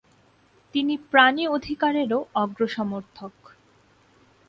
[0.75, 3.33] তিনি 'প্রাণী অধিকার' এরও অগ্র সমর্থক।